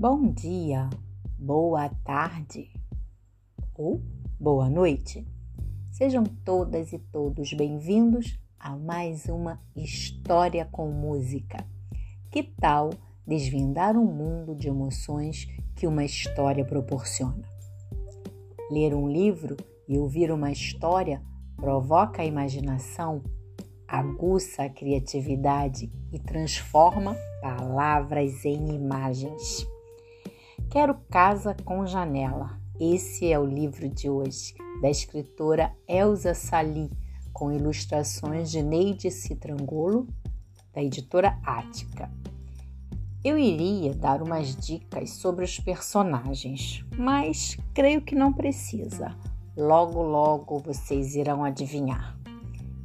[0.00, 0.88] Bom dia,
[1.36, 2.70] boa tarde
[3.74, 4.00] ou
[4.38, 5.26] boa noite.
[5.90, 11.66] Sejam todas e todos bem-vindos a mais uma História com Música.
[12.30, 12.90] Que tal
[13.26, 17.42] desvendar um mundo de emoções que uma história proporciona?
[18.70, 19.56] Ler um livro
[19.88, 21.20] e ouvir uma história
[21.56, 23.20] provoca a imaginação,
[23.88, 29.66] aguça a criatividade e transforma palavras em imagens.
[30.70, 32.60] Quero Casa com Janela.
[32.78, 36.90] Esse é o livro de hoje, da escritora Elza Sali,
[37.32, 40.06] com ilustrações de Neide Citrangolo,
[40.74, 42.10] da editora Ática.
[43.24, 49.16] Eu iria dar umas dicas sobre os personagens, mas creio que não precisa.
[49.56, 52.14] Logo, logo vocês irão adivinhar.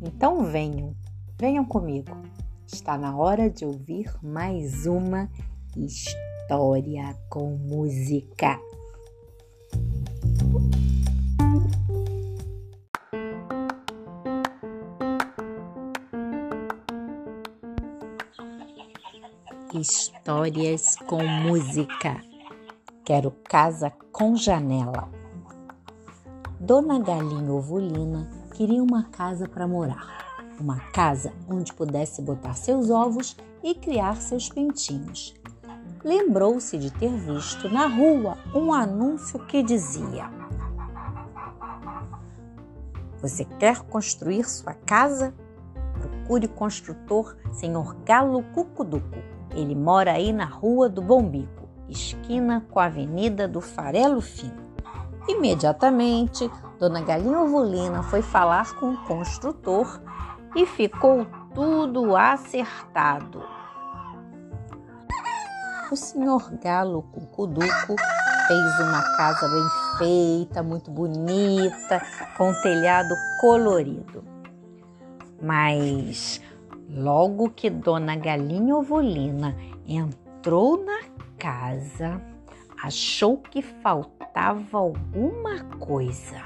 [0.00, 0.94] Então venham,
[1.36, 2.16] venham comigo.
[2.64, 5.28] Está na hora de ouvir mais uma
[5.76, 8.60] história história com música.
[19.72, 22.20] Histórias com música.
[23.02, 25.08] Quero casa com janela.
[26.60, 30.52] Dona Galinha Ovolina queria uma casa para morar.
[30.60, 35.34] Uma casa onde pudesse botar seus ovos e criar seus pintinhos
[36.04, 40.30] lembrou-se de ter visto na rua um anúncio que dizia:
[43.20, 45.34] Você quer construir sua casa?
[46.00, 49.18] Procure construtor Senhor Galo Cucuduco.
[49.54, 54.62] Ele mora aí na Rua do Bombico, esquina com a Avenida do Farelo Fino.
[55.28, 60.00] Imediatamente, Dona Galinha Ovolina foi falar com o construtor
[60.56, 63.61] e ficou tudo acertado
[65.92, 67.96] o senhor Galo Cucuduco
[68.46, 72.00] fez uma casa bem feita, muito bonita,
[72.34, 74.24] com telhado colorido.
[75.42, 76.40] Mas
[76.88, 79.54] logo que Dona Galinha Ovolina
[79.86, 81.00] entrou na
[81.38, 82.18] casa,
[82.82, 86.40] achou que faltava alguma coisa.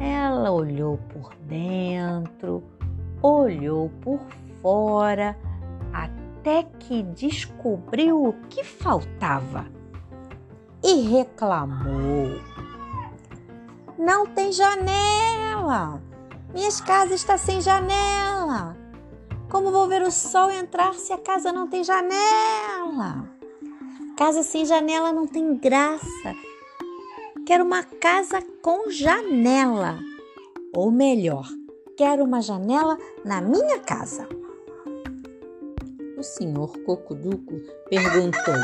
[0.00, 2.64] Ela olhou por dentro,
[3.22, 4.18] olhou por
[4.60, 5.36] fora,
[6.38, 9.66] até que descobriu o que faltava
[10.84, 12.40] e reclamou:
[13.98, 16.00] Não tem janela!
[16.54, 18.76] Minhas casas estão sem janela!
[19.50, 23.28] Como vou ver o sol entrar se a casa não tem janela?
[24.16, 26.34] Casa sem janela não tem graça.
[27.46, 29.98] Quero uma casa com janela.
[30.74, 31.48] Ou melhor,
[31.96, 34.28] quero uma janela na minha casa.
[36.18, 38.54] O senhor Cocuduco perguntou: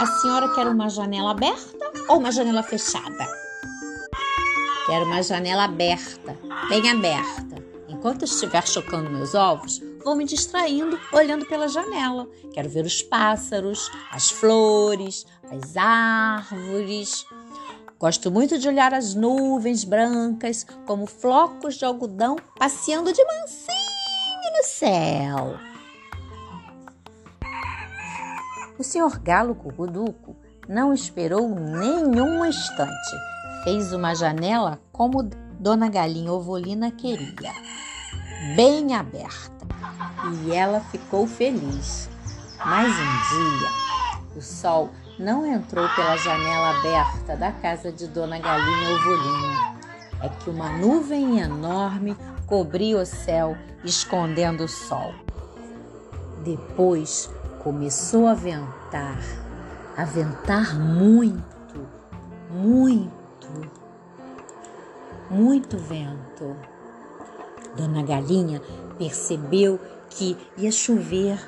[0.00, 3.28] A senhora quer uma janela aberta ou uma janela fechada?
[4.84, 6.36] Quero uma janela aberta,
[6.68, 7.54] bem aberta.
[7.88, 12.28] Enquanto estiver chocando meus ovos, vou me distraindo olhando pela janela.
[12.52, 17.24] Quero ver os pássaros, as flores, as árvores.
[17.96, 23.78] Gosto muito de olhar as nuvens brancas como flocos de algodão passeando de mansinho
[24.58, 25.69] no céu.
[28.80, 30.34] O senhor Galo Cucuduco
[30.66, 33.14] não esperou nenhum instante.
[33.62, 37.52] Fez uma janela como Dona Galinha Ovolina queria,
[38.56, 39.66] bem aberta.
[40.32, 42.08] E ela ficou feliz.
[42.64, 43.68] Mas um dia,
[44.34, 44.88] o sol
[45.18, 49.76] não entrou pela janela aberta da casa de Dona Galinha Ovolina.
[50.22, 55.14] É que uma nuvem enorme cobria o céu, escondendo o sol.
[56.42, 57.28] Depois,
[57.62, 59.18] começou a ventar,
[59.96, 61.86] a ventar muito,
[62.50, 63.70] muito,
[65.30, 66.56] muito vento.
[67.76, 68.62] Dona Galinha
[68.98, 69.78] percebeu
[70.08, 71.38] que ia chover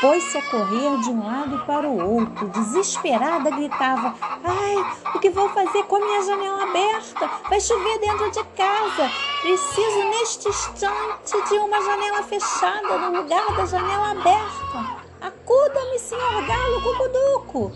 [0.00, 4.14] Pôs-se a correr de um lado para o outro, desesperada, gritava:
[4.44, 7.30] Ai, o que vou fazer com a minha janela aberta?
[7.48, 9.10] Vai chover dentro de casa.
[9.40, 15.06] Preciso neste instante de uma janela fechada no lugar da janela aberta.
[15.20, 17.72] Acuda-me, senhor galo cucuduco.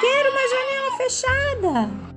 [0.00, 2.13] Quero uma janela fechada.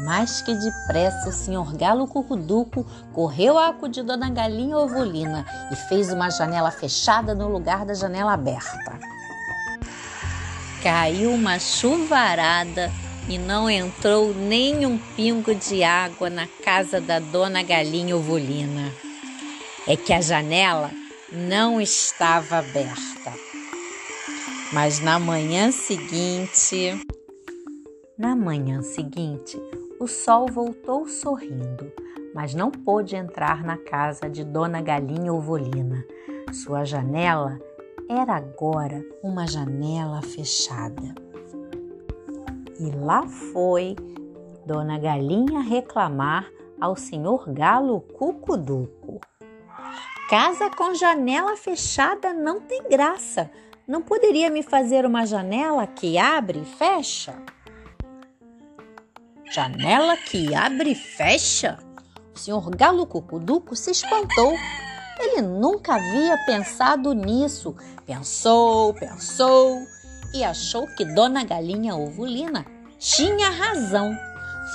[0.00, 6.10] Mais que depressa, o senhor Galo Cucuduco correu a acudir Dona Galinha Ovolina e fez
[6.10, 8.98] uma janela fechada no lugar da janela aberta.
[10.82, 12.90] Caiu uma chuvarada
[13.28, 18.90] e não entrou nem um pingo de água na casa da Dona Galinha Ovolina.
[19.86, 20.90] É que a janela
[21.30, 23.34] não estava aberta.
[24.72, 26.98] Mas na manhã seguinte.
[28.16, 29.58] Na manhã seguinte,
[30.00, 31.92] o sol voltou sorrindo,
[32.34, 36.02] mas não pôde entrar na casa de Dona Galinha Ovolina.
[36.54, 37.60] Sua janela
[38.08, 41.14] era agora uma janela fechada.
[42.78, 43.94] E lá foi
[44.64, 46.50] Dona Galinha reclamar
[46.80, 49.20] ao senhor Galo Cucuduco.
[50.30, 53.50] Casa com janela fechada não tem graça.
[53.86, 57.34] Não poderia me fazer uma janela que abre e fecha?
[59.50, 61.76] Janela que abre e fecha?
[62.32, 64.54] O senhor Galo Cucuduco se espantou.
[65.18, 67.74] Ele nunca havia pensado nisso.
[68.06, 69.76] Pensou, pensou
[70.32, 72.64] e achou que Dona Galinha Ovulina
[72.96, 74.16] tinha razão.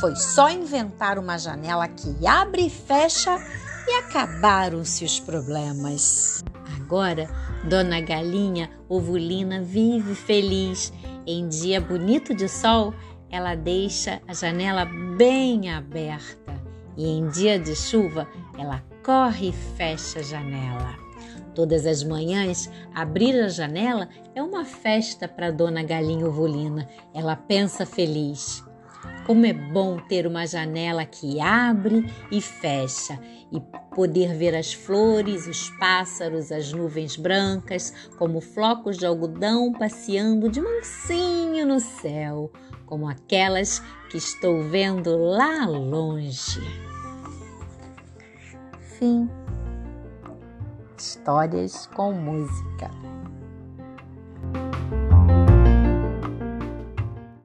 [0.01, 3.39] Foi só inventar uma janela que abre e fecha
[3.87, 6.43] e acabaram-se os problemas.
[6.81, 7.29] Agora,
[7.63, 10.91] Dona Galinha Ovulina vive feliz.
[11.25, 12.93] Em dia bonito de sol,
[13.29, 14.85] ela deixa a janela
[15.17, 16.53] bem aberta.
[16.97, 18.27] E em dia de chuva,
[18.57, 20.95] ela corre e fecha a janela.
[21.53, 26.87] Todas as manhãs, abrir a janela é uma festa para Dona Galinha Ovulina.
[27.13, 28.63] Ela pensa feliz.
[29.25, 33.19] Como é bom ter uma janela que abre e fecha
[33.51, 33.59] e
[33.95, 40.61] poder ver as flores, os pássaros, as nuvens brancas, como flocos de algodão passeando de
[40.61, 42.51] mansinho no céu,
[42.85, 43.81] como aquelas
[44.11, 46.61] que estou vendo lá longe.
[48.99, 49.27] Fim.
[50.95, 53.14] Histórias com música.